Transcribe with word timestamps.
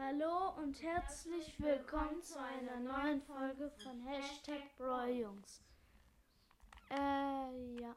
Hallo 0.00 0.54
und 0.56 0.80
herzlich 0.80 1.58
willkommen 1.58 2.22
zu 2.22 2.38
einer 2.38 2.78
neuen 2.78 3.20
Folge 3.20 3.68
von 3.82 4.00
Hashtag 4.06 4.76
Brawljungs. 4.76 5.60
Äh, 6.88 6.94
ja. 6.94 7.96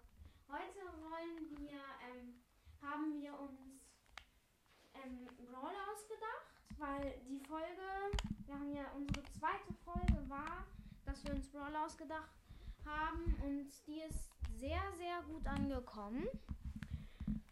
Heute 0.50 0.82
wollen 0.98 1.60
wir, 1.60 1.80
ähm, 2.10 2.42
haben 2.82 3.22
wir 3.22 3.40
uns 3.40 3.86
ähm, 4.96 5.28
Brawl 5.46 5.76
ausgedacht, 5.94 6.66
weil 6.80 7.22
die 7.30 7.40
Folge, 7.46 8.18
wir 8.48 8.56
haben 8.56 8.74
ja 8.74 8.86
unsere 8.96 9.24
zweite 9.38 9.72
Folge 9.86 10.28
war, 10.28 10.66
dass 11.06 11.24
wir 11.24 11.36
uns 11.36 11.48
Brawl 11.52 11.76
ausgedacht 11.76 12.32
haben 12.84 13.36
und 13.44 13.70
die 13.86 14.02
ist 14.10 14.32
sehr, 14.58 14.82
sehr 14.98 15.22
gut 15.28 15.46
angekommen. 15.46 16.28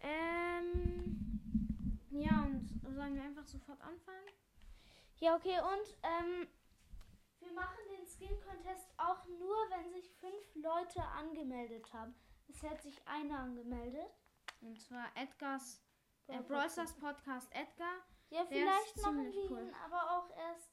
Ähm, 0.01 1.19
ja, 2.11 2.43
und 2.43 2.67
sollen 2.95 3.15
wir 3.15 3.23
einfach 3.23 3.45
sofort 3.45 3.81
anfangen? 3.81 4.27
Ja, 5.17 5.35
okay, 5.35 5.59
und 5.59 5.97
ähm, 6.03 6.47
wir 7.39 7.53
machen 7.53 7.77
den 7.89 8.05
Skin 8.05 8.39
Contest 8.41 8.89
auch 8.97 9.25
nur, 9.27 9.55
wenn 9.69 9.91
sich 9.91 10.11
fünf 10.15 10.55
Leute 10.55 11.03
angemeldet 11.03 11.91
haben. 11.93 12.15
Es 12.47 12.63
hat 12.63 12.81
sich 12.81 13.05
einer 13.07 13.39
angemeldet. 13.39 14.09
Und 14.61 14.79
zwar 14.79 15.05
Edgars, 15.15 15.81
äh, 16.27 16.41
Brawl 16.41 16.69
Stars 16.69 16.93
Podcast 16.93 17.49
Edgar. 17.51 18.03
Ja, 18.29 18.45
vielleicht 18.45 18.97
machen 19.01 19.31
wir 19.31 19.51
cool. 19.51 19.61
ihn 19.61 19.73
aber 19.73 20.11
auch 20.11 20.29
erst 20.37 20.71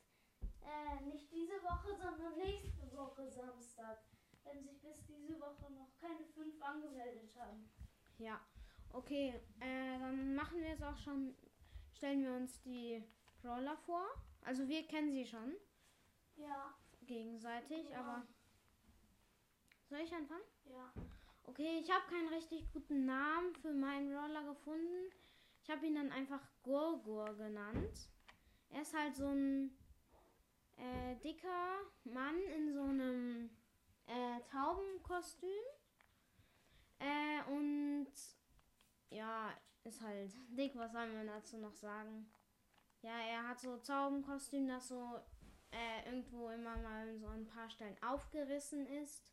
äh, 0.63 1.05
nicht 1.05 1.31
diese 1.31 1.63
Woche, 1.63 1.97
sondern 1.97 2.37
nächste 2.37 2.93
Woche 2.97 3.31
Samstag. 3.31 3.99
Wenn 4.45 4.63
sich 4.63 4.81
bis 4.81 5.05
diese 5.07 5.41
Woche 5.41 5.73
noch 5.73 5.97
keine 6.01 6.25
fünf 6.27 6.61
angemeldet 6.63 7.35
haben. 7.37 7.69
Ja, 8.19 8.41
okay, 8.93 9.35
äh, 9.61 9.99
dann 9.99 10.35
machen 10.35 10.59
wir 10.61 10.71
es 10.73 10.83
auch 10.83 10.97
schon, 10.99 11.35
stellen 11.95 12.23
wir 12.23 12.33
uns 12.35 12.61
die 12.63 13.03
Brawler 13.43 13.77
vor. 13.79 14.07
Also 14.43 14.69
wir 14.69 14.87
kennen 14.87 15.13
sie 15.13 15.25
schon 15.27 15.55
Ja, 16.37 16.75
gegenseitig, 17.03 17.89
Ja. 17.91 18.01
aber 18.01 18.27
soll 19.89 20.01
ich 20.01 20.13
anfangen? 20.13 20.43
ja. 20.67 20.93
Okay, 21.49 21.79
ich 21.81 21.91
habe 21.91 22.05
keinen 22.09 22.29
richtig 22.29 22.67
guten 22.73 23.05
Namen 23.07 23.55
für 23.55 23.73
meinen 23.73 24.11
Brawler 24.13 24.43
gefunden. 24.53 25.11
Ich 25.63 25.71
habe 25.71 25.87
ihn 25.87 25.95
dann 25.95 26.11
einfach 26.11 26.41
Gurgur 26.63 27.35
genannt. 27.37 28.09
Er 28.71 28.83
ist 28.83 28.93
halt 28.93 29.15
so 29.15 29.29
ein 29.29 29.71
äh, 30.77 31.15
dicker 31.23 31.79
Mann 32.05 32.37
in 32.57 32.73
so 32.73 32.83
einem 32.83 33.51
äh, 34.07 34.41
Taubenkostüm. 34.51 35.49
Äh, 36.99 37.43
und 37.49 38.09
ja, 39.11 39.53
ist 39.85 40.01
halt 40.03 40.33
dick, 40.57 40.75
was 40.77 40.93
soll 40.93 41.07
man 41.13 41.27
dazu 41.27 41.59
noch 41.59 41.75
sagen? 41.75 42.31
Ja, 43.03 43.19
er 43.21 43.49
hat 43.49 43.61
so 43.61 43.77
Taubenkostüm, 43.77 44.67
das 44.67 44.89
so 44.89 45.21
äh, 45.71 46.07
irgendwo 46.07 46.49
immer 46.51 46.77
mal 46.77 47.19
so 47.19 47.27
ein 47.29 47.47
paar 47.47 47.69
Stellen 47.71 47.97
aufgerissen 48.03 48.87
ist. 48.87 49.33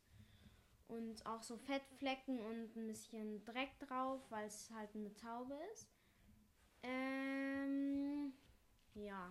Und 0.86 1.24
auch 1.24 1.42
so 1.42 1.56
Fettflecken 1.56 2.38
und 2.40 2.76
ein 2.76 2.86
bisschen 2.86 3.42
Dreck 3.46 3.78
drauf, 3.80 4.20
weil 4.30 4.46
es 4.46 4.70
halt 4.70 4.94
eine 4.94 5.14
Taube 5.14 5.54
ist. 5.72 5.88
Ähm, 6.82 8.34
ja. 8.94 9.30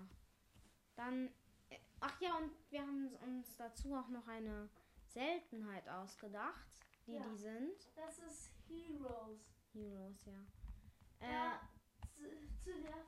Dann, 0.96 1.28
äh, 1.70 1.78
ach 2.00 2.20
ja, 2.20 2.36
und 2.38 2.52
wir 2.72 2.82
haben 2.82 3.08
uns 3.24 3.56
dazu 3.56 3.94
auch 3.94 4.10
noch 4.10 4.28
eine 4.28 4.68
Seltenheit 5.06 5.88
ausgedacht, 5.88 6.68
die 7.06 7.14
Ja. 7.14 7.24
die 7.24 7.38
sind. 7.38 7.88
Das 7.96 8.18
ist 8.18 8.52
Heroes. 8.68 9.53
Heroes, 9.74 10.26
ja. 10.26 10.46
Äh, 11.20 11.32
Ja, 11.32 11.62
zu, 12.16 12.24
zu 12.64 12.82
der 12.82 13.06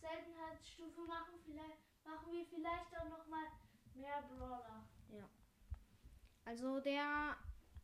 Seltenheitsstufe 0.00 1.02
machen, 1.02 1.34
vielleicht, 1.44 1.78
machen 2.04 2.32
wir 2.32 2.44
vielleicht 2.46 2.96
auch 2.98 3.08
noch 3.08 3.26
mal 3.26 3.46
mehr 3.94 4.22
Brawler. 4.22 4.84
Also 6.44 6.80
der, 6.80 7.36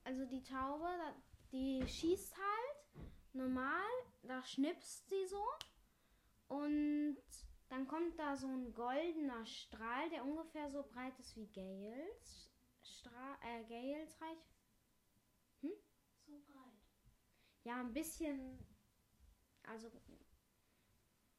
also 0.03 0.25
die 0.25 0.43
Taube, 0.43 0.89
die 1.53 1.87
schießt 1.87 2.34
halt 2.37 3.06
normal, 3.33 3.84
da 4.23 4.43
schnipst 4.43 5.09
sie 5.09 5.27
so 5.27 5.45
und 6.49 7.19
dann 7.69 7.87
kommt 7.87 8.19
da 8.19 8.37
so 8.37 8.49
ein 8.49 8.73
goldener 8.75 9.45
Strahl, 9.47 10.09
der 10.11 10.25
ungefähr 10.25 10.71
so 10.71 10.83
breit 10.83 11.17
ist 11.21 11.37
wie 11.37 11.47
Gales 11.49 12.50
Stra 12.83 13.39
äh, 13.43 13.65
Gales 13.65 14.21
Reich. 14.21 14.39
So 16.27 16.41
breit. 16.49 16.73
Ja, 17.66 17.81
ein 17.81 17.93
bisschen, 17.93 18.65
also 19.65 19.91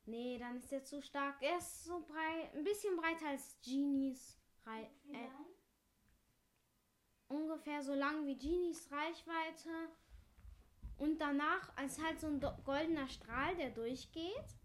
nee, 0.06 0.38
dann 0.38 0.58
ist 0.58 0.70
der 0.70 0.84
zu 0.84 1.02
stark. 1.02 1.42
Er 1.42 1.58
ist 1.58 1.86
so 1.86 2.02
breit, 2.02 2.54
ein 2.54 2.66
bisschen 2.66 2.98
breiter 2.98 3.30
als 3.30 3.56
Genies. 3.62 4.38
Wie 5.06 5.16
Äh, 5.16 5.30
ungefähr 7.30 7.82
so 7.82 7.94
lang 7.94 8.26
wie 8.26 8.38
Genies 8.38 8.92
Reichweite. 8.92 9.70
Und 10.98 11.22
danach 11.22 11.72
ist 11.86 12.04
halt 12.04 12.20
so 12.20 12.28
ein 12.28 12.42
goldener 12.66 13.08
Strahl, 13.08 13.56
der 13.56 13.70
durchgeht. 13.70 14.58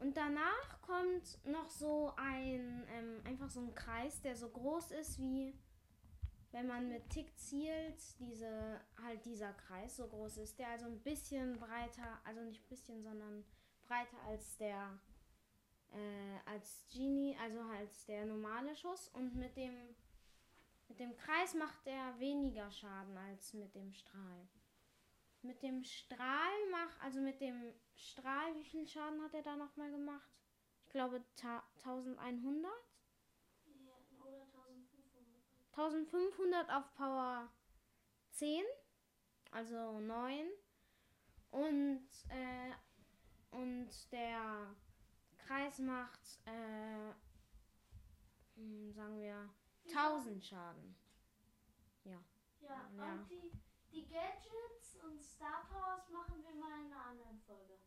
Und 0.00 0.18
danach 0.18 0.82
kommt 0.82 1.42
noch 1.46 1.70
so 1.70 2.12
ein, 2.16 2.86
ähm, 2.90 3.22
einfach 3.24 3.48
so 3.48 3.60
ein 3.60 3.74
Kreis, 3.74 4.20
der 4.20 4.36
so 4.36 4.50
groß 4.50 4.90
ist 4.90 5.18
wie, 5.18 5.58
wenn 6.52 6.66
man 6.66 6.88
mit 6.88 7.08
Tick 7.10 7.38
zielt, 7.38 8.18
diese, 8.18 8.80
halt 9.02 9.24
dieser 9.24 9.52
Kreis 9.52 9.96
so 9.96 10.06
groß 10.06 10.38
ist, 10.38 10.58
der 10.58 10.68
also 10.68 10.86
ein 10.86 11.00
bisschen 11.00 11.58
breiter, 11.58 12.20
also 12.24 12.40
nicht 12.40 12.62
ein 12.62 12.68
bisschen, 12.68 13.02
sondern 13.02 13.44
breiter 13.86 14.18
als 14.26 14.56
der, 14.56 14.98
äh, 15.92 16.50
als 16.50 16.86
Genie, 16.92 17.36
also 17.40 17.60
als 17.60 18.04
der 18.06 18.26
normale 18.26 18.74
Schuss. 18.74 19.08
Und 19.14 19.36
mit 19.36 19.56
dem 19.56 19.94
mit 20.90 20.98
dem 20.98 21.16
Kreis 21.16 21.54
macht 21.54 21.86
er 21.86 22.18
weniger 22.18 22.68
Schaden 22.72 23.16
als 23.16 23.54
mit 23.54 23.72
dem 23.76 23.92
Strahl. 23.92 24.48
Mit 25.40 25.62
dem 25.62 25.84
Strahl 25.84 26.68
macht, 26.72 27.00
also 27.00 27.20
mit 27.20 27.40
dem 27.40 27.72
Strahl, 27.94 28.56
wie 28.56 28.64
viel 28.64 28.88
Schaden 28.88 29.22
hat 29.22 29.32
er 29.32 29.42
da 29.42 29.54
nochmal 29.54 29.92
gemacht? 29.92 30.28
Ich 30.84 30.90
glaube 30.90 31.22
ta 31.36 31.62
1100. 31.84 32.72
Ja, 35.80 35.86
oder 35.86 35.96
1500. 35.96 36.68
1500 36.68 36.70
auf 36.70 36.94
Power 36.94 37.48
10, 38.32 38.64
also 39.50 40.00
9. 40.00 40.46
Und, 41.50 42.06
äh, 42.28 42.72
und 43.50 43.88
der 44.12 44.74
Kreis 45.38 45.78
macht, 45.78 46.20
äh, 46.46 47.12
hm, 48.56 48.92
sagen 48.92 49.20
wir, 49.20 49.48
1000 49.86 50.44
Schaden. 50.44 50.94
Ja, 52.04 52.20
Ja. 52.60 53.12
und 53.12 53.30
die, 53.30 53.50
die 53.90 54.06
Gadgets 54.06 54.96
und 55.02 55.20
Star 55.20 55.66
Powers 55.68 56.08
machen 56.10 56.42
wir 56.42 56.54
mal 56.54 56.78
in 56.80 56.92
einer 56.92 57.04
anderen 57.06 57.40
Folge. 57.40 57.78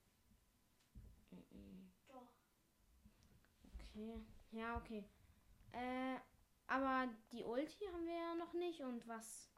Doch. 2.07 2.27
Okay, 3.79 4.19
ja, 4.51 4.75
okay. 4.77 5.05
Äh, 5.71 6.17
aber 6.67 7.09
die 7.31 7.43
Ulti 7.43 7.85
haben 7.91 8.05
wir 8.05 8.15
ja 8.15 8.35
noch 8.35 8.53
nicht 8.53 8.81
und 8.81 9.07
was 9.07 9.49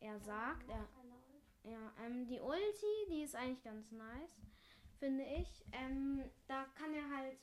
er 0.00 0.18
sagt, 0.20 0.68
er, 0.68 0.88
ja, 1.64 1.92
ähm, 2.04 2.26
die 2.26 2.40
Ulti, 2.40 3.06
die 3.08 3.22
ist 3.22 3.34
eigentlich 3.34 3.62
ganz 3.62 3.90
nice, 3.90 4.38
finde 4.98 5.24
ich. 5.24 5.64
Ähm, 5.72 6.22
da 6.46 6.64
kann 6.74 6.92
er 6.92 7.08
halt, 7.16 7.38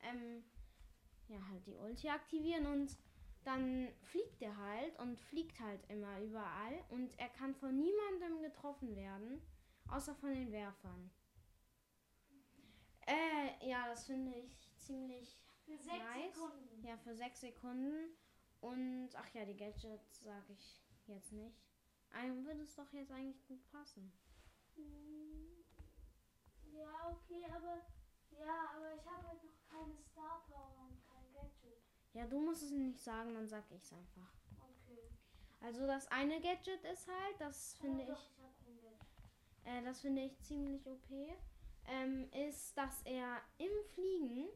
ähm, 0.00 0.44
ja, 1.28 1.38
halt 1.48 1.66
die 1.66 1.76
Ulti 1.76 2.08
aktivieren 2.08 2.66
und 2.66 2.96
dann 3.44 3.88
fliegt 4.02 4.42
er 4.42 4.56
halt 4.56 4.98
und 4.98 5.20
fliegt 5.20 5.60
halt 5.60 5.88
immer 5.88 6.20
überall 6.20 6.84
und 6.90 7.16
er 7.18 7.28
kann 7.28 7.54
von 7.54 7.78
niemandem 7.78 8.42
getroffen 8.42 8.96
werden, 8.96 9.40
außer 9.88 10.14
von 10.16 10.34
den 10.34 10.50
Werfern. 10.50 11.10
Äh, 13.06 13.68
ja, 13.68 13.86
das 13.88 14.06
finde 14.06 14.36
ich 14.36 14.76
ziemlich 14.78 15.38
Für 15.66 15.76
sechs 15.76 15.98
Nice. 15.98 16.34
Sekunden. 16.34 16.84
ja, 16.86 16.96
für 16.96 17.14
sechs 17.14 17.40
Sekunden. 17.40 18.16
Und 18.60 19.10
ach 19.16 19.28
ja, 19.34 19.44
die 19.44 19.56
Gadgets 19.56 20.20
sage 20.20 20.52
ich 20.52 20.80
jetzt 21.06 21.32
nicht. 21.32 21.56
Einem 22.10 22.44
würde 22.46 22.62
es 22.62 22.74
doch 22.74 22.90
jetzt 22.92 23.10
eigentlich 23.12 23.44
gut 23.46 23.66
passen. 23.70 24.12
Hm, 24.76 25.64
Ja, 26.72 27.10
okay, 27.10 27.44
aber 27.54 27.82
ja, 28.38 28.70
aber 28.76 28.94
ich 28.94 29.04
habe 29.06 29.28
halt 29.28 29.42
noch 29.44 29.58
keine 29.68 29.96
Star 29.98 30.44
Power 30.48 30.88
und 30.88 30.98
kein 31.06 31.32
Gadget. 31.32 31.82
Ja, 32.12 32.26
du 32.26 32.40
musst 32.40 32.62
es 32.62 32.70
nicht 32.70 32.98
sagen, 33.00 33.34
dann 33.34 33.48
sag 33.48 33.64
ich 33.70 33.82
es 33.82 33.92
einfach. 33.92 34.30
Okay. 34.60 35.10
Also 35.60 35.86
das 35.86 36.06
eine 36.10 36.40
Gadget 36.40 36.84
ist 36.84 37.08
halt, 37.08 37.40
das 37.40 37.74
finde 37.74 38.04
oh, 38.08 38.12
ich, 38.12 38.18
Doch, 38.36 38.52
ich 38.66 38.82
Gadget. 38.82 39.00
äh, 39.64 39.82
das 39.84 40.00
finde 40.00 40.22
ich 40.24 40.38
ziemlich 40.42 40.86
OP, 40.86 41.10
ähm, 41.88 42.30
ist, 42.32 42.76
dass 42.76 43.02
er 43.02 43.40
im 43.58 43.72
Fliegen, 43.94 44.48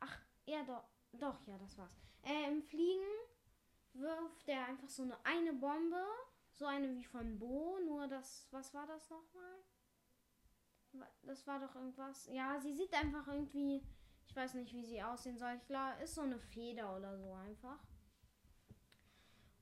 ach 0.00 0.18
ja 0.46 0.62
doch, 0.64 0.84
doch 1.12 1.46
ja, 1.46 1.58
das 1.58 1.76
war's. 1.78 1.96
Äh, 2.22 2.50
Im 2.50 2.62
Fliegen 2.62 3.04
wirft 3.94 4.48
er 4.48 4.66
einfach 4.66 4.88
so 4.88 5.02
eine 5.02 5.16
eine 5.24 5.52
Bombe, 5.52 6.04
so 6.52 6.66
eine 6.66 6.90
wie 6.94 7.04
von 7.04 7.38
Bo, 7.38 7.78
nur 7.84 8.06
das, 8.08 8.48
was 8.50 8.72
war 8.74 8.86
das 8.86 9.08
nochmal? 9.10 9.58
Das 11.22 11.46
war 11.46 11.60
doch 11.60 11.74
irgendwas. 11.74 12.26
Ja, 12.32 12.58
sie 12.58 12.72
sieht 12.72 12.94
einfach 12.94 13.26
irgendwie, 13.28 13.76
ich 13.76 14.36
Ich 14.36 14.42
weiß 14.42 14.54
nicht, 14.54 14.74
wie 14.74 14.84
sie 14.84 15.02
aussehen 15.02 15.38
soll. 15.38 15.54
Ich 15.56 15.66
glaube, 15.66 16.02
ist 16.02 16.14
so 16.14 16.20
eine 16.20 16.38
Feder 16.38 16.94
oder 16.94 17.16
so 17.16 17.32
einfach. 17.32 17.78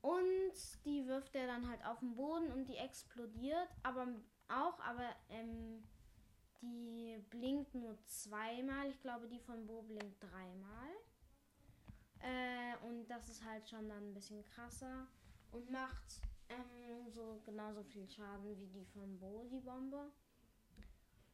Und 0.01 0.53
die 0.83 1.07
wirft 1.07 1.33
er 1.33 1.47
dann 1.47 1.69
halt 1.69 1.83
auf 1.85 1.99
den 1.99 2.13
Boden 2.15 2.51
und 2.51 2.65
die 2.65 2.75
explodiert, 2.75 3.69
aber 3.83 4.05
auch, 4.49 4.77
aber 4.81 5.15
ähm, 5.29 5.87
die 6.61 7.17
blinkt 7.29 7.73
nur 7.75 7.97
zweimal. 8.05 8.89
Ich 8.89 9.01
glaube, 9.01 9.27
die 9.27 9.39
von 9.39 9.65
Bo 9.65 9.81
blinkt 9.81 10.21
dreimal. 10.21 10.89
Äh, 12.19 12.77
und 12.87 13.07
das 13.07 13.29
ist 13.29 13.43
halt 13.43 13.69
schon 13.69 13.87
dann 13.87 14.09
ein 14.09 14.13
bisschen 14.13 14.43
krasser 14.43 15.07
und 15.51 15.69
macht 15.69 16.21
ähm, 16.49 17.09
so 17.09 17.41
genauso 17.45 17.83
viel 17.83 18.07
Schaden 18.07 18.57
wie 18.59 18.67
die 18.67 18.85
von 18.85 19.19
Bo, 19.19 19.47
die 19.51 19.59
Bombe. 19.59 20.11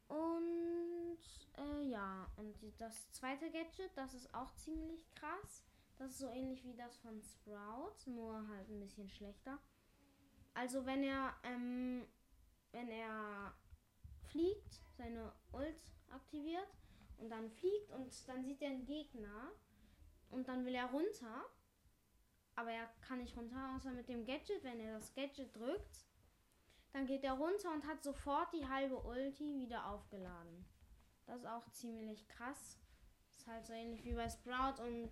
Und 0.08 1.20
äh, 1.58 1.84
ja, 1.84 2.30
und 2.36 2.56
das 2.78 3.10
zweite 3.12 3.50
Gadget, 3.50 3.96
das 3.96 4.14
ist 4.14 4.34
auch 4.34 4.54
ziemlich 4.56 5.10
krass. 5.12 5.64
Das 5.98 6.12
ist 6.12 6.20
so 6.20 6.30
ähnlich 6.30 6.66
wie 6.66 6.76
das 6.76 6.98
von 6.98 7.22
Sprout, 7.22 7.96
nur 8.08 8.48
halt 8.48 8.70
ein 8.70 8.80
bisschen 8.80 9.08
schlechter. 9.08 9.60
Also 10.54 10.86
wenn 10.86 11.04
er, 11.04 11.34
ähm, 11.44 12.06
wenn 12.72 12.90
er 12.90 13.54
fliegt, 14.32 14.82
seine 14.98 15.34
Ult 15.52 15.84
aktiviert 16.10 16.68
und 17.18 17.30
dann 17.30 17.50
fliegt 17.50 17.92
und 17.92 18.28
dann 18.28 18.44
sieht 18.44 18.62
er 18.62 18.70
einen 18.70 18.86
Gegner 18.86 19.52
und 20.30 20.48
dann 20.48 20.66
will 20.66 20.76
er 20.76 20.90
runter, 20.92 21.46
aber 22.56 22.72
er 22.72 22.88
kann 23.02 23.20
nicht 23.20 23.36
runter, 23.38 23.76
außer 23.76 23.92
mit 23.92 24.10
dem 24.10 24.26
Gadget. 24.26 24.64
Wenn 24.64 24.80
er 24.80 24.96
das 24.96 25.14
Gadget 25.14 25.56
drückt, 25.56 26.06
dann 26.94 27.06
geht 27.06 27.24
er 27.24 27.34
runter 27.34 27.72
und 27.74 27.86
hat 27.88 28.04
sofort 28.04 28.54
die 28.54 28.68
halbe 28.68 28.98
Ulti 29.02 29.60
wieder 29.60 29.88
aufgeladen. 29.88 30.66
Das 31.26 31.40
ist 31.40 31.48
auch 31.48 31.70
ziemlich 31.70 32.28
krass. 32.28 32.78
Ist 33.36 33.48
halt 33.48 33.66
so 33.66 33.74
ähnlich 33.74 34.04
wie 34.04 34.14
bei 34.14 34.30
Sprout 34.30 34.84
und 34.84 35.12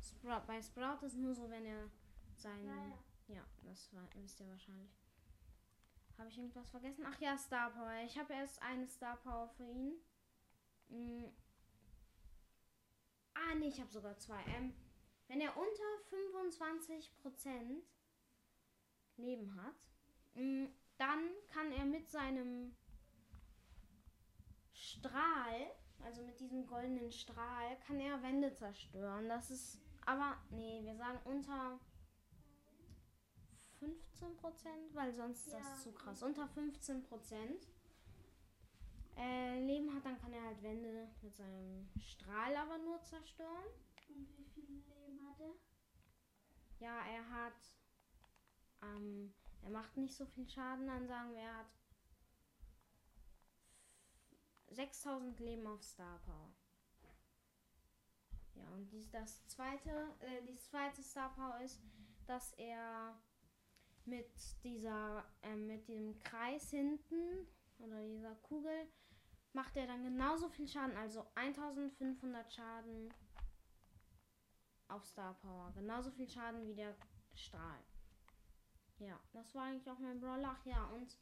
Sprout, 0.00 0.46
bei 0.46 0.60
Sprout 0.62 1.04
ist 1.04 1.16
nur 1.16 1.34
so, 1.34 1.48
wenn 1.50 1.64
er 1.64 1.90
sein. 2.34 2.66
Ja, 2.66 2.74
ja. 2.74 3.04
Ja, 3.28 3.46
das 3.62 3.92
war, 3.94 4.08
wisst 4.16 4.40
ihr 4.40 4.48
wahrscheinlich. 4.48 4.90
Habe 6.20 6.28
ich 6.28 6.36
irgendwas 6.36 6.68
vergessen? 6.68 7.02
Ach 7.08 7.18
ja, 7.18 7.38
Star 7.38 7.70
Power. 7.70 8.02
Ich 8.04 8.18
habe 8.18 8.34
erst 8.34 8.60
eine 8.60 8.86
Star 8.86 9.16
Power 9.16 9.48
für 9.56 9.64
ihn. 9.64 9.94
Mm. 10.90 11.24
Ah, 13.32 13.54
nee, 13.58 13.68
ich 13.68 13.80
habe 13.80 13.90
sogar 13.90 14.18
zwei. 14.18 14.38
Ähm, 14.48 14.74
wenn 15.28 15.40
er 15.40 15.56
unter 15.56 15.82
25% 16.10 17.82
Leben 19.16 19.54
hat, 19.62 19.88
mm, 20.34 20.66
dann 20.98 21.30
kann 21.48 21.72
er 21.72 21.86
mit 21.86 22.10
seinem 22.10 22.76
Strahl, 24.74 25.72
also 26.04 26.22
mit 26.22 26.38
diesem 26.38 26.66
goldenen 26.66 27.12
Strahl, 27.12 27.78
kann 27.86 27.98
er 27.98 28.22
Wände 28.22 28.52
zerstören. 28.52 29.26
Das 29.26 29.50
ist 29.50 29.80
aber, 30.04 30.36
nee, 30.50 30.82
wir 30.82 30.96
sagen 30.96 31.18
unter 31.24 31.80
15%, 33.80 34.94
weil 34.94 35.12
sonst 35.14 35.46
ist 35.46 35.52
Ja. 35.54 35.58
das 35.60 35.82
zu 35.82 35.92
krass. 35.92 36.22
Unter 36.22 36.46
15% 36.46 37.66
äh, 39.16 39.60
Leben 39.66 39.94
hat, 39.94 40.04
dann 40.04 40.18
kann 40.18 40.32
er 40.32 40.42
halt 40.44 40.62
Wände 40.62 41.08
mit 41.22 41.34
seinem 41.36 41.88
Strahl 41.98 42.56
aber 42.56 42.78
nur 42.78 43.02
zerstören. 43.02 43.64
Und 44.08 44.28
wie 44.36 44.44
viel 44.44 44.64
Leben 44.66 45.28
hat 45.28 45.40
er? 45.40 45.54
Ja, 46.78 47.00
er 47.06 47.28
hat. 47.30 47.76
Ähm, 48.82 49.34
er 49.62 49.70
macht 49.70 49.96
nicht 49.96 50.16
so 50.16 50.24
viel 50.24 50.48
Schaden, 50.48 50.86
dann 50.86 51.06
sagen 51.06 51.32
wir, 51.34 51.40
er 51.42 51.56
hat 51.58 51.70
6000 54.70 55.38
Leben 55.40 55.66
auf 55.66 55.82
Star 55.82 56.18
Power. 56.20 56.50
Ja, 58.54 58.68
und 58.70 58.88
dies, 58.90 59.10
das 59.10 59.46
zweite, 59.48 60.14
äh, 60.20 60.42
die 60.46 60.56
zweite 60.56 61.02
Star 61.02 61.34
Power 61.34 61.60
ist, 61.60 61.80
dass 62.26 62.52
er 62.54 63.20
mit 64.06 64.30
dieser, 64.64 65.24
ähm, 65.42 65.66
mit 65.66 65.88
dem 65.88 66.18
Kreis 66.20 66.70
hinten 66.70 67.46
oder 67.78 68.02
dieser 68.06 68.34
Kugel 68.36 68.88
macht 69.52 69.76
er 69.76 69.86
dann 69.86 70.04
genauso 70.04 70.48
viel 70.48 70.68
Schaden, 70.68 70.96
also 70.96 71.26
1500 71.34 72.52
Schaden 72.52 73.12
auf 74.88 75.04
Star 75.06 75.34
Power. 75.34 75.72
Genauso 75.74 76.10
viel 76.10 76.28
Schaden 76.28 76.66
wie 76.66 76.74
der 76.74 76.94
Strahl. 77.34 77.80
Ja, 78.98 79.18
das 79.32 79.54
war 79.54 79.64
eigentlich 79.64 79.90
auch 79.90 79.98
mein 79.98 80.20
Brawler. 80.20 80.56
Ja, 80.64 80.84
und 80.86 81.16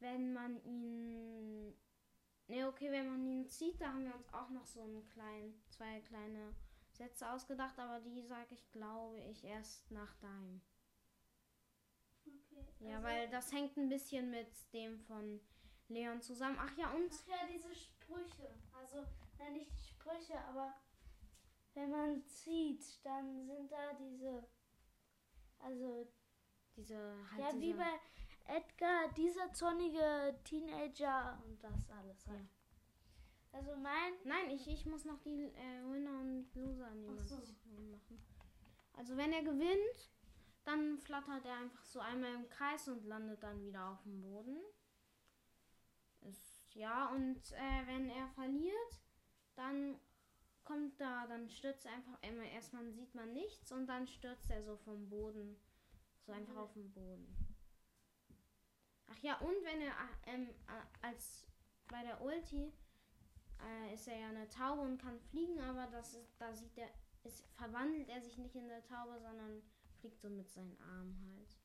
wenn 0.00 0.32
man 0.32 0.62
ihn. 0.64 1.74
Ne, 2.46 2.68
okay, 2.68 2.90
wenn 2.90 3.08
man 3.08 3.26
ihn 3.26 3.48
zieht, 3.48 3.80
da 3.80 3.88
haben 3.88 4.04
wir 4.04 4.14
uns 4.14 4.30
auch 4.34 4.50
noch 4.50 4.66
so 4.66 4.82
einen 4.82 5.08
kleinen, 5.08 5.62
zwei 5.70 6.00
kleine 6.02 6.54
Sätze 6.90 7.30
ausgedacht, 7.30 7.78
aber 7.78 8.00
die 8.00 8.20
sage 8.22 8.54
ich, 8.54 8.70
glaube 8.70 9.18
ich, 9.18 9.44
erst 9.44 9.90
nach 9.90 10.14
deinem. 10.16 10.60
Okay. 12.26 12.64
Ja, 12.80 12.96
also- 12.96 13.06
weil 13.08 13.28
das 13.30 13.52
hängt 13.52 13.76
ein 13.76 13.88
bisschen 13.88 14.30
mit 14.30 14.50
dem 14.72 14.98
von 15.00 15.40
Leon 15.88 16.20
zusammen. 16.20 16.56
Ach 16.58 16.76
ja, 16.76 16.90
und 16.92 17.12
Ach 17.12 17.26
ja, 17.28 17.46
diese 17.52 17.74
Sprüche. 17.74 18.54
Also, 18.72 19.04
nein, 19.38 19.54
nicht 19.54 19.70
die 19.72 19.84
Sprüche, 19.84 20.38
aber 20.48 20.74
wenn 21.74 21.90
man 21.90 22.26
zieht, 22.26 23.04
dann 23.04 23.46
sind 23.46 23.70
da 23.70 23.92
diese. 23.94 24.46
Also, 25.58 26.12
diese 26.76 26.96
halt 27.30 27.40
ja, 27.40 27.54
wie 27.54 27.60
diese, 27.60 27.78
bei 27.78 28.00
Edgar, 28.46 29.08
dieser 29.14 29.52
zornige 29.52 30.38
Teenager 30.44 31.42
und 31.46 31.62
das 31.62 31.88
alles 31.90 32.26
halt. 32.26 32.40
Ja. 32.40 33.58
Also, 33.58 33.76
mein. 33.76 34.12
Nein, 34.24 34.50
ich, 34.50 34.66
ich 34.68 34.84
muss 34.86 35.04
noch 35.04 35.18
die 35.20 35.44
äh, 35.44 35.82
Winner 35.90 36.18
und 36.18 36.52
Loser 36.54 36.90
Ach 36.90 37.26
so. 37.26 37.36
Machen. 37.36 38.24
Also 38.94 39.16
wenn 39.16 39.32
er 39.32 39.42
gewinnt, 39.42 40.10
dann 40.64 40.98
flattert 40.98 41.44
er 41.44 41.56
einfach 41.56 41.84
so 41.84 42.00
einmal 42.00 42.34
im 42.34 42.48
Kreis 42.48 42.88
und 42.88 43.04
landet 43.04 43.42
dann 43.42 43.62
wieder 43.64 43.90
auf 43.90 44.02
dem 44.02 44.20
Boden. 44.22 44.58
Ist, 46.22 46.74
ja, 46.74 47.08
und 47.10 47.52
äh, 47.52 47.86
wenn 47.86 48.08
er 48.10 48.28
verliert, 48.28 49.00
dann 49.54 50.00
kommt 50.64 50.98
da, 50.98 51.26
dann 51.26 51.48
stürzt 51.50 51.84
er 51.84 51.92
einfach 51.92 52.18
immer, 52.22 52.42
erstmal 52.44 52.90
sieht 52.90 53.14
man 53.14 53.32
nichts 53.32 53.70
und 53.72 53.86
dann 53.86 54.06
stürzt 54.06 54.50
er 54.50 54.62
so 54.62 54.76
vom 54.78 55.08
Boden, 55.08 55.56
so 56.26 56.32
einfach 56.32 56.54
Mhm. 56.54 56.58
auf 56.58 56.72
den 56.72 56.90
Boden. 56.92 57.36
Ach 59.06 59.18
ja, 59.18 59.38
und 59.40 59.54
wenn 59.64 59.82
er 59.82 59.92
äh, 59.92 60.34
ähm, 60.34 60.48
äh, 60.48 61.06
als 61.06 61.46
bei 61.88 62.02
der 62.02 62.20
Ulti 62.22 62.72
äh, 63.62 63.94
ist 63.94 64.08
er 64.08 64.18
ja 64.18 64.28
eine 64.28 64.48
Taube 64.48 64.82
und 64.82 64.98
kann 64.98 65.20
fliegen, 65.20 65.60
aber 65.60 65.86
das 65.88 66.14
ist, 66.14 66.40
da 66.40 66.54
sieht 66.54 66.76
er, 66.78 66.88
ist, 67.24 67.44
verwandelt 67.56 68.08
er 68.08 68.22
sich 68.22 68.38
nicht 68.38 68.54
in 68.54 68.68
der 68.68 68.82
Taube, 68.84 69.20
sondern 69.20 69.62
fliegt 70.04 70.20
so 70.20 70.28
mit 70.28 70.50
seinen 70.50 70.76
Armen 70.82 71.34
halt. 71.34 71.56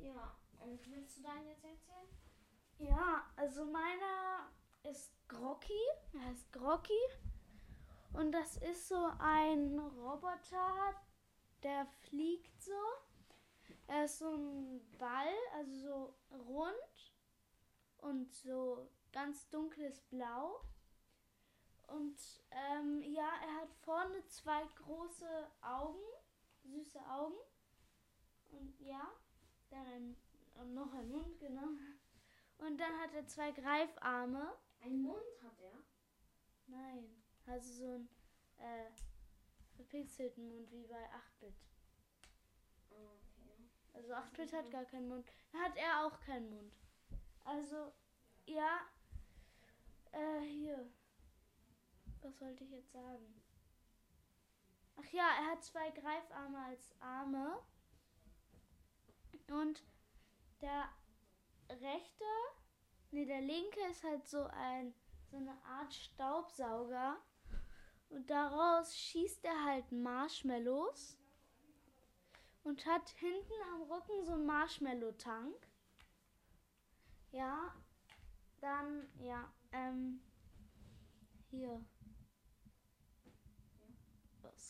Ja, 0.00 0.36
und 0.60 0.88
willst 0.92 1.18
du 1.18 1.22
deinen 1.22 1.48
jetzt 1.48 1.64
erzählen? 1.64 2.06
Ja, 2.78 3.26
also 3.34 3.64
meiner 3.64 4.48
ist 4.84 5.10
Grocky. 5.26 5.72
Er 6.12 6.26
heißt 6.26 6.52
Grocky. 6.52 7.00
Und 8.12 8.30
das 8.30 8.58
ist 8.58 8.86
so 8.86 9.10
ein 9.18 9.76
Roboter, 9.76 10.94
der 11.64 11.84
fliegt 12.02 12.62
so. 12.62 12.80
Er 13.88 14.04
ist 14.04 14.20
so 14.20 14.32
ein 14.32 14.80
Ball, 14.98 15.34
also 15.54 16.14
so 16.30 16.36
rund 16.46 17.12
und 17.98 18.32
so 18.32 18.88
ganz 19.10 19.48
dunkles 19.48 20.00
Blau. 20.02 20.60
Und 21.88 22.16
ähm, 22.50 23.02
ja, 23.02 23.28
er 23.46 23.62
hat 23.62 23.74
vorne 23.80 24.24
zwei 24.28 24.62
große 24.76 25.50
Augen, 25.60 25.98
süße 26.64 26.98
Augen. 27.08 27.38
Und 28.50 28.78
ja, 28.80 29.12
dann 29.70 29.86
ein, 29.86 30.16
und 30.60 30.74
noch 30.74 30.92
ein 30.92 31.10
Mund, 31.10 31.38
genau. 31.38 31.68
Und 32.58 32.78
dann 32.78 32.98
hat 33.00 33.14
er 33.14 33.26
zwei 33.26 33.50
Greifarme. 33.52 34.56
Ein 34.80 35.02
Mund 35.02 35.42
hat 35.42 35.58
er. 35.60 35.78
Nein, 36.66 37.22
also 37.46 37.72
so 37.72 37.94
einen 37.94 38.08
äh, 38.58 38.90
verpixelten 39.76 40.48
Mund 40.48 40.70
wie 40.70 40.86
bei 40.86 41.04
8-Bit. 41.06 41.54
Okay. 42.90 43.70
Also 43.94 44.12
8-Bit 44.12 44.52
hat 44.52 44.70
gar 44.70 44.84
keinen 44.84 45.08
Mund. 45.08 45.26
Hat 45.52 45.76
er 45.76 46.06
auch 46.06 46.20
keinen 46.20 46.50
Mund. 46.50 46.72
Also, 47.44 47.92
ja, 48.46 48.80
äh, 50.12 50.40
hier. 50.40 50.88
Was 52.20 52.40
wollte 52.40 52.64
ich 52.64 52.70
jetzt 52.70 52.92
sagen? 52.92 53.41
Ach 54.96 55.12
ja, 55.12 55.28
er 55.40 55.52
hat 55.52 55.64
zwei 55.64 55.90
Greifarme 55.90 56.58
als 56.58 56.94
Arme. 57.00 57.58
Und 59.48 59.82
der 60.60 60.88
rechte, 61.68 62.24
nee, 63.10 63.26
der 63.26 63.40
linke 63.40 63.80
ist 63.90 64.02
halt 64.04 64.26
so 64.26 64.44
ein, 64.44 64.94
so 65.30 65.36
eine 65.36 65.56
Art 65.64 65.92
Staubsauger. 65.92 67.16
Und 68.08 68.28
daraus 68.28 68.96
schießt 68.96 69.44
er 69.44 69.64
halt 69.64 69.90
Marshmallows 69.90 71.18
und 72.62 72.84
hat 72.86 73.08
hinten 73.10 73.52
am 73.74 73.82
Rücken 73.82 74.24
so 74.24 74.32
einen 74.32 74.46
Marshmallow-Tank. 74.46 75.66
Ja, 77.32 77.74
dann, 78.60 79.08
ja, 79.18 79.50
ähm, 79.72 80.20
hier. 81.50 81.84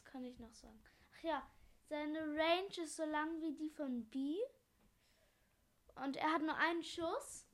Was 0.03 0.13
kann 0.13 0.25
ich 0.25 0.39
noch 0.39 0.53
sagen? 0.53 0.83
Ach 1.15 1.23
ja, 1.23 1.43
seine 1.89 2.21
Range 2.21 2.83
ist 2.83 2.97
so 2.97 3.05
lang 3.05 3.41
wie 3.41 3.55
die 3.55 3.71
von 3.71 4.05
B. 4.11 4.37
Und 5.95 6.17
er 6.17 6.33
hat 6.33 6.43
nur 6.43 6.57
einen 6.57 6.83
Schuss. 6.83 7.47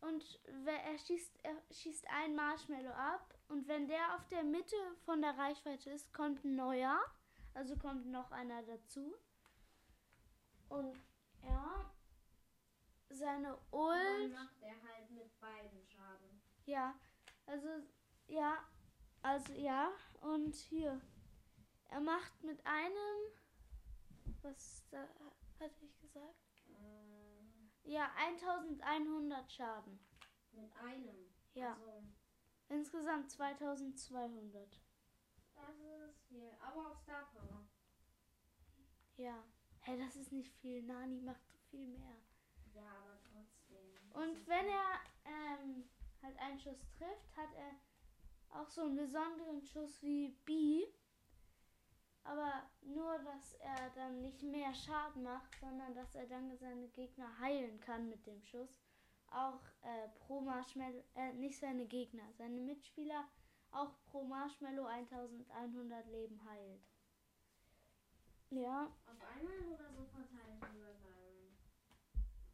Und 0.00 0.40
er 0.66 0.98
schießt, 0.98 1.40
er 1.42 1.56
schießt 1.70 2.08
einen 2.10 2.36
Marshmallow 2.36 2.92
ab. 2.92 3.34
Und 3.48 3.66
wenn 3.68 3.86
der 3.88 4.14
auf 4.14 4.26
der 4.28 4.44
Mitte 4.44 4.76
von 5.04 5.22
der 5.22 5.36
Reichweite 5.36 5.90
ist, 5.90 6.12
kommt 6.12 6.44
ein 6.44 6.56
neuer. 6.56 7.00
Also 7.54 7.76
kommt 7.76 8.06
noch 8.06 8.30
einer 8.32 8.62
dazu. 8.62 9.14
Und 10.68 11.00
ja, 11.42 11.90
seine 13.08 13.56
Ult. 13.70 13.96
Dann 13.96 14.32
macht 14.32 14.62
er 14.62 14.82
halt 14.82 15.10
mit 15.10 15.40
beiden 15.40 15.86
Schaden. 15.86 16.42
Ja, 16.66 16.94
also 17.46 17.68
ja, 18.26 18.58
also 19.26 19.52
ja, 19.54 19.90
und 20.20 20.54
hier. 20.54 21.00
Er 21.88 22.00
macht 22.00 22.42
mit 22.42 22.64
einem, 22.66 23.32
was 24.42 24.84
da 24.90 25.06
hatte 25.60 25.84
ich 25.84 25.98
gesagt? 26.00 26.62
Äh, 26.70 27.90
Ja, 27.90 28.10
1100 28.16 29.50
Schaden. 29.52 29.98
mit 30.52 30.72
einem. 30.76 31.16
Ja, 31.54 31.74
Also, 31.74 32.02
insgesamt 32.68 33.30
2200. 33.30 34.80
das 35.54 35.76
ist 36.10 36.20
viel. 36.28 36.50
Aber 36.60 36.90
auf 36.90 36.98
Star 36.98 37.24
Power. 37.32 37.66
Ja. 39.16 39.42
Hey, 39.80 39.98
das 39.98 40.16
ist 40.16 40.32
nicht 40.32 40.52
viel. 40.56 40.82
Nani 40.82 41.20
macht 41.20 41.46
viel 41.70 41.86
mehr. 41.86 42.16
Ja, 42.74 42.88
aber 42.90 43.18
trotzdem. 43.22 44.12
Und 44.12 44.46
wenn 44.46 44.66
er 44.66 45.00
ähm, 45.24 45.88
halt 46.22 46.36
einen 46.38 46.58
Schuss 46.58 46.80
trifft, 46.98 47.36
hat 47.36 47.52
er 47.54 47.72
auch 48.60 48.68
so 48.70 48.82
einen 48.82 48.96
besonderen 48.96 49.62
Schuss 49.62 50.02
wie 50.02 50.28
B. 50.44 50.84
Aber 52.24 52.64
nur, 52.82 53.18
dass 53.20 53.54
er 53.54 53.90
dann 53.94 54.20
nicht 54.20 54.42
mehr 54.42 54.74
Schaden 54.74 55.22
macht, 55.22 55.54
sondern 55.60 55.94
dass 55.94 56.14
er 56.14 56.26
dann 56.26 56.56
seine 56.56 56.88
Gegner 56.88 57.38
heilen 57.38 57.78
kann 57.80 58.08
mit 58.08 58.26
dem 58.26 58.42
Schuss. 58.42 58.82
Auch 59.30 59.60
äh, 59.82 60.08
pro 60.26 60.40
Marshmallow, 60.40 61.02
äh, 61.14 61.32
nicht 61.34 61.58
seine 61.58 61.86
Gegner, 61.86 62.24
seine 62.36 62.60
Mitspieler 62.60 63.24
auch 63.72 63.92
pro 64.06 64.24
Marshmallow 64.24 64.86
1100 64.86 66.06
Leben 66.08 66.40
heilt. 66.48 66.80
Ja, 68.50 68.84
Auf 69.06 69.20
einmal 69.36 69.74
oder 69.74 69.90
so 69.92 70.04
verteilt 70.06 70.62
über 70.74 70.94
Byron? 71.02 71.56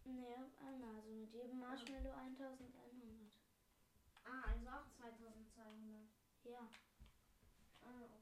nee, 0.04 0.34
auf 0.34 0.66
einmal, 0.66 0.96
also 0.96 1.10
mit 1.12 1.32
jedem 1.32 1.60
Marshmallow 1.60 2.10
1100. 2.12 3.30
Ah, 4.24 4.42
also 4.50 4.68
auch 4.68 4.88
2200. 5.00 5.41
Ja. 6.44 6.68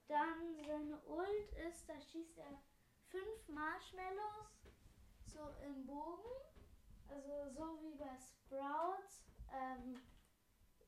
Dann 0.09 0.57
seine 0.67 1.01
Ult 1.07 1.53
ist, 1.69 1.89
da 1.89 2.01
schießt 2.01 2.39
er 2.39 2.61
fünf 3.09 3.49
Marshmallows 3.49 4.51
so 5.27 5.55
im 5.65 5.87
Bogen. 5.87 6.31
Also 7.09 7.51
so 7.51 7.81
wie 7.83 7.95
bei 7.95 8.17
Sprouts. 8.19 9.25
Ähm, 9.53 10.01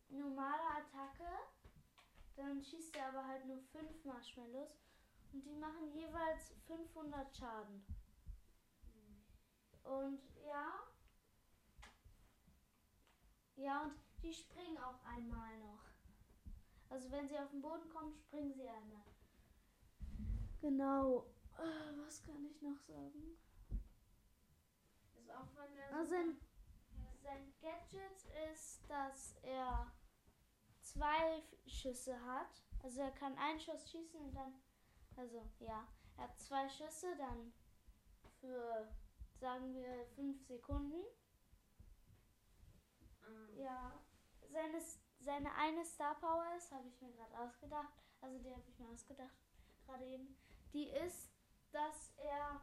normale 0.09 0.63
Attacke. 0.77 1.31
Dann 2.37 2.63
schießt 2.63 2.97
er 2.97 3.09
aber 3.09 3.27
halt 3.27 3.45
nur 3.47 3.59
fünf 3.59 4.05
Marshmallows. 4.05 4.81
Und 5.33 5.45
die 5.45 5.55
machen 5.55 5.93
jeweils 5.93 6.53
500 6.67 7.37
Schaden. 7.37 7.85
Und 9.85 10.21
ja. 10.45 10.81
Ja, 13.57 13.83
und 13.83 13.95
die 14.23 14.33
springen 14.33 14.79
auch 14.79 15.03
einmal 15.05 15.59
noch. 15.59 15.92
Also 16.93 17.11
wenn 17.11 17.27
sie 17.27 17.39
auf 17.39 17.49
den 17.51 17.63
Boden 17.63 17.89
kommen, 17.89 18.15
springen 18.19 18.53
sie 18.53 18.69
einmal. 18.69 19.03
Genau. 20.61 21.25
Äh, 21.57 21.97
was 22.05 22.23
kann 22.23 22.45
ich 22.45 22.61
noch 22.61 22.79
sagen? 22.81 23.39
Ist 25.17 25.31
auch 25.31 25.47
von 25.47 25.75
der. 25.75 25.97
Also 25.97 26.11
sein, 26.11 26.37
sein 27.23 27.55
Gadget 27.63 28.27
ist, 28.53 28.83
dass 28.91 29.37
er 29.43 29.91
zwei 30.83 31.43
Schüsse 31.67 32.23
hat. 32.27 32.63
Also 32.83 33.01
er 33.01 33.13
kann 33.13 33.39
einen 33.39 33.59
Schuss 33.59 33.91
schießen 33.91 34.21
und 34.21 34.35
dann, 34.35 34.53
also 35.17 35.49
ja, 35.61 35.89
er 36.19 36.25
hat 36.25 36.39
zwei 36.39 36.69
Schüsse 36.69 37.17
dann 37.17 37.55
für, 38.39 38.87
sagen 39.41 39.73
wir, 39.73 40.05
fünf 40.15 40.45
Sekunden. 40.47 41.03
Ah, 43.23 43.49
Ja, 43.57 43.99
seine, 44.51 44.79
seine 45.25 45.55
eine 45.55 45.85
Star 45.85 46.15
Power 46.17 46.45
ist, 46.57 46.71
habe 46.73 46.89
ich 46.89 47.01
mir 47.01 47.13
gerade 47.13 47.39
ausgedacht, 47.39 47.93
also 48.21 48.39
die 48.39 48.51
habe 48.51 48.63
ich 48.69 48.79
mir 48.79 48.89
ausgedacht, 48.89 49.35
gerade 49.87 50.05
eben, 50.05 50.37
die 50.73 50.89
ist, 50.89 51.31
dass 51.71 52.13
er 52.19 52.61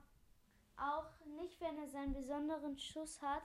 auch 0.78 1.26
nicht, 1.26 1.60
wenn 1.62 1.78
er 1.78 1.90
seinen 1.90 2.14
besonderen 2.14 2.78
Schuss 2.78 3.22
hat, 3.22 3.44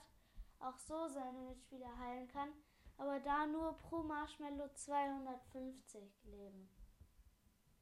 auch 0.60 0.78
so 0.78 1.08
seine 1.08 1.40
Mitspieler 1.40 1.98
heilen 1.98 2.28
kann, 2.28 2.50
aber 2.96 3.20
da 3.20 3.46
nur 3.46 3.76
pro 3.78 4.02
Marshmallow 4.02 4.68
250 4.74 6.24
leben. 6.24 6.68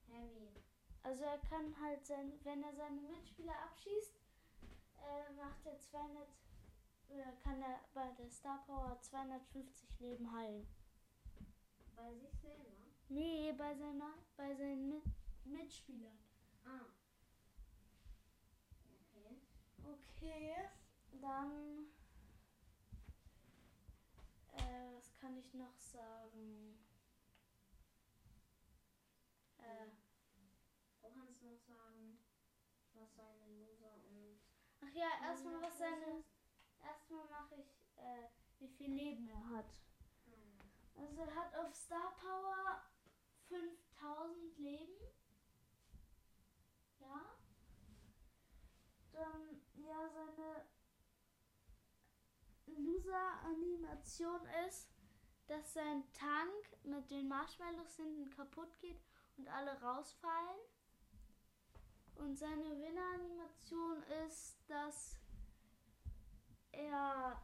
Heavy. 0.08 0.48
Also 1.02 1.24
er 1.24 1.38
kann 1.38 1.74
halt, 1.80 2.06
sein, 2.06 2.32
wenn 2.44 2.62
er 2.62 2.74
seine 2.74 3.00
Mitspieler 3.02 3.54
abschießt, 3.64 4.14
äh, 4.98 5.32
macht 5.34 5.66
er 5.66 5.78
200, 5.78 6.28
äh, 7.10 7.42
kann 7.42 7.60
er 7.60 7.80
bei 7.92 8.08
der 8.18 8.30
Star 8.30 8.62
Power 8.66 8.98
250 9.00 10.00
Leben 10.00 10.32
heilen. 10.32 10.66
Bei 11.96 12.14
sich 12.14 12.32
selber. 12.40 12.70
Nee, 13.08 13.52
bei, 13.56 13.74
seiner, 13.74 14.14
bei 14.36 14.54
seinen 14.54 14.88
Mit 14.88 15.04
Mitspielern. 15.44 16.18
Ah. 16.64 16.86
Okay. 18.84 19.36
Okay, 19.84 20.54
dann. 21.20 21.86
Äh, 24.52 24.96
was 24.96 25.12
kann 25.20 25.36
ich 25.36 25.52
noch 25.54 25.76
sagen? 25.78 26.78
Äh, 29.58 29.88
Du 31.02 31.10
kannst 31.10 31.42
noch 31.42 31.58
sagen, 31.58 32.18
was 32.94 33.14
seine 33.16 33.46
Loser 33.58 33.92
und. 34.08 34.38
ach 34.80 34.94
ja, 34.94 35.08
erstmal 35.28 35.60
was 35.60 35.78
seine. 35.78 36.24
Erstmal 36.80 37.28
mache 37.28 37.56
ich, 37.56 37.66
äh, 37.96 38.28
wie 38.58 38.68
viel 38.68 38.92
Leben 38.92 39.28
er 39.28 39.48
hat. 39.50 39.66
Also 41.02 41.20
er 41.20 41.34
hat 41.34 41.54
auf 41.56 41.74
Star 41.74 42.14
Power 42.16 42.80
5000 43.48 44.58
Leben. 44.58 44.94
Ja. 47.00 47.36
Dann, 49.10 49.60
ja, 49.74 50.08
seine 50.08 50.64
Loser-Animation 52.66 54.46
ist, 54.68 54.90
dass 55.48 55.74
sein 55.74 56.04
Tank 56.12 56.84
mit 56.84 57.10
den 57.10 57.26
Marshmallows 57.26 57.96
hinten 57.96 58.30
kaputt 58.30 58.78
geht 58.78 59.02
und 59.36 59.48
alle 59.48 59.80
rausfallen. 59.82 60.60
Und 62.14 62.36
seine 62.36 62.78
Winner-Animation 62.78 64.04
ist, 64.24 64.56
dass 64.68 65.18
er 66.70 67.42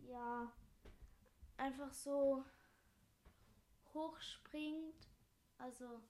ja 0.00 0.52
einfach 1.56 1.92
so 1.92 2.44
hochspringt. 3.92 5.08
Also 5.58 6.02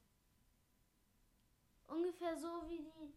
ungefähr 1.87 2.37
so 2.37 2.69
wie 2.69 2.79
die 2.79 3.15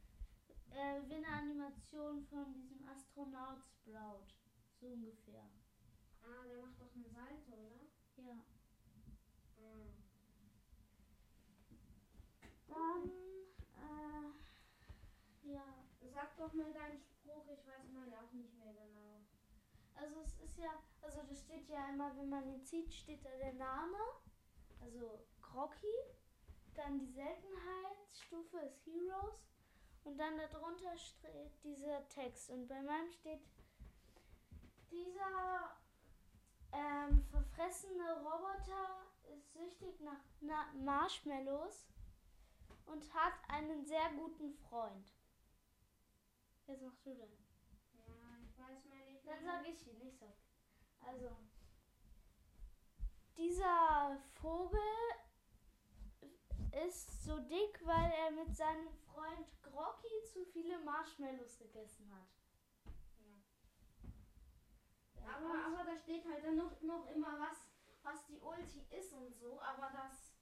äh, 0.75 1.09
Winner-Animation 1.09 2.25
von 2.25 2.53
diesem 2.53 2.87
Astronaut 2.87 3.63
Sprout. 3.65 4.27
So 4.79 4.87
ungefähr. 4.87 5.43
Ah, 6.21 6.45
der 6.47 6.57
macht 6.57 6.79
doch 6.79 6.93
einen 6.93 7.09
Salto, 7.09 7.53
oder? 7.53 7.87
Ja. 8.17 8.43
Ah. 9.57 9.87
Dann, 12.67 13.09
äh, 13.77 15.51
ja. 15.53 15.63
Sag 16.13 16.35
doch 16.37 16.53
mal 16.53 16.73
deinen 16.73 16.99
Spruch, 16.99 17.45
ich 17.47 17.65
weiß 17.67 17.89
mal 17.93 18.11
auch 18.15 18.31
nicht 18.33 18.53
mehr 18.57 18.73
genau. 18.73 19.21
Also 19.95 20.21
es 20.21 20.33
ist 20.39 20.57
ja, 20.57 20.81
also 21.07 21.21
da 21.21 21.35
steht 21.35 21.69
ja 21.69 21.89
immer, 21.89 22.15
wenn 22.17 22.29
man 22.29 22.45
ihn 22.49 22.63
zieht, 22.65 22.93
steht 22.93 23.23
da 23.23 23.29
der 23.37 23.53
Name, 23.53 23.97
also 24.81 25.25
Crocky, 25.41 25.97
dann 26.75 26.99
die 26.99 27.11
Seltenheitsstufe 27.11 28.57
ist 28.59 28.85
Heroes 28.85 29.47
und 30.03 30.17
dann 30.17 30.37
darunter 30.37 30.95
steht 30.97 31.63
dieser 31.63 32.07
Text 32.09 32.49
und 32.49 32.67
bei 32.67 32.81
meinem 32.81 33.09
steht 33.11 33.41
dieser 34.91 35.77
ähm, 36.73 37.23
verfressene 37.31 38.17
Roboter 38.17 39.07
ist 39.33 39.53
süchtig 39.53 39.99
nach 40.01 40.19
na 40.41 40.67
Marshmallows 40.73 41.87
und 42.85 43.13
hat 43.13 43.33
einen 43.47 43.85
sehr 43.85 44.09
guten 44.17 44.53
Freund. 44.53 45.13
Jetzt 46.67 46.81
machst 46.81 47.05
du 47.05 47.15
dann. 47.15 47.29
Ja, 47.93 48.37
ich 48.43 48.57
weiß 48.57 48.85
mal 48.85 49.05
nicht. 49.05 49.25
Dann 49.25 49.43
sage 49.43 49.69
ich 49.69 49.87
ihn, 49.87 50.01
ich 50.01 50.17
sag. 50.17 50.46
Also, 51.07 51.29
dieser 53.37 54.17
Vogel 54.41 54.79
ist 56.85 57.23
so 57.23 57.39
dick, 57.39 57.79
weil 57.85 58.11
er 58.11 58.31
mit 58.31 58.55
seinem 58.55 58.89
Freund 58.89 59.47
Grocky 59.63 60.23
zu 60.31 60.45
viele 60.45 60.79
Marshmallows 60.79 61.57
gegessen 61.57 62.11
hat. 62.13 62.27
Aber, 65.27 65.65
aber 65.65 65.83
da 65.83 65.97
steht 65.97 66.25
halt 66.25 66.43
dann 66.43 66.55
noch, 66.57 66.81
noch 66.81 67.07
immer 67.07 67.39
was, 67.39 67.57
was 68.03 68.25
die 68.27 68.39
Ulti 68.39 68.85
ist 68.89 69.13
und 69.13 69.35
so, 69.35 69.59
aber 69.61 69.91
das 69.91 70.33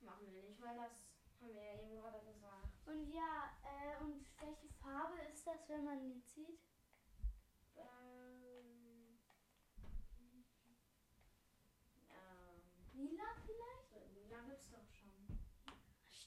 machen 0.00 0.32
wir 0.32 0.42
nicht, 0.42 0.60
weil 0.62 0.76
das 0.76 0.92
haben 1.40 1.54
wir 1.54 1.62
ja 1.62 1.82
eben 1.82 1.96
gerade 1.96 2.20
gesagt. 2.20 2.86
Und 2.86 3.08
ja, 3.08 3.50
äh, 3.62 4.02
und 4.02 4.26
welche 4.40 4.68
Farbe 4.80 5.20
ist 5.32 5.46
das, 5.46 5.68
wenn 5.68 5.84
man 5.84 6.00
ihn 6.00 6.22
zieht? 6.24 6.60
Ähm, 7.76 9.18
ähm, 12.10 12.62
Lila 12.94 13.24
vielleicht? 13.44 13.90
so, 13.90 13.98
lila 14.14 14.40
gibt's 14.48 14.70
doch 14.70 14.88
schon. 14.88 15.38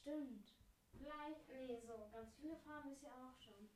Stimmt. 0.05 0.53
Vielleicht, 0.99 1.49
nee, 1.49 1.79
so, 1.81 1.97
ganz 2.13 2.31
viele 2.35 2.55
Farben 2.57 2.91
ist 2.91 3.01
ja 3.01 3.09
auch 3.09 3.41
schon. 3.41 3.67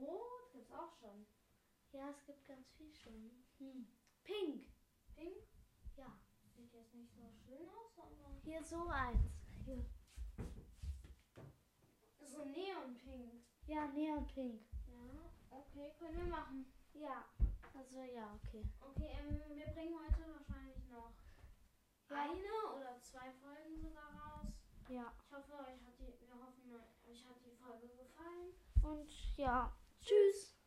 Rot 0.00 0.50
gibt's 0.52 0.72
auch 0.72 0.92
schon. 0.98 1.24
Ja, 1.92 2.10
es 2.10 2.24
gibt 2.26 2.44
ganz 2.48 2.66
viel 2.76 2.92
schon. 2.92 3.30
Hm. 3.58 3.86
Pink. 4.24 4.66
Pink 5.14 5.36
Ja. 5.96 6.18
sieht 6.56 6.72
jetzt 6.74 6.92
nicht 6.94 7.12
so 7.14 7.22
schön 7.46 7.68
aus, 7.68 7.96
aber 7.98 8.40
Hier 8.42 8.64
so 8.64 8.88
eins. 8.88 9.30
Hier. 9.64 9.84
so 12.26 12.44
neonpink. 12.44 13.44
Ja, 13.66 13.86
Neonpink. 13.86 14.62
Ja, 14.88 15.30
okay, 15.50 15.92
können 15.96 16.16
wir 16.18 16.26
machen. 16.26 16.72
Ja. 16.94 17.24
Also 17.78 18.02
ja, 18.02 18.34
okay. 18.34 18.64
Okay, 18.80 19.10
ähm, 19.20 19.40
wir 19.56 19.66
bringen 19.68 19.94
heute 19.96 20.28
wahrscheinlich 20.34 20.88
noch 20.88 21.12
Ja. 22.10 22.16
eine 22.16 22.74
oder 22.80 23.00
zwei 23.00 23.30
Folgen 23.34 23.80
sogar 23.80 24.10
raus. 24.12 24.49
Ja. 24.90 25.12
Ich 25.24 25.30
hoffe, 25.32 25.52
euch 25.52 25.80
hat 25.86 25.94
die, 26.00 26.12
wir 26.20 26.34
hoffen, 26.34 26.74
euch 27.08 27.24
hat 27.24 27.36
die 27.46 27.54
Folge 27.62 27.86
gefallen. 27.94 28.50
Und 28.82 29.36
ja. 29.36 29.72
Tschüss. 30.02 30.59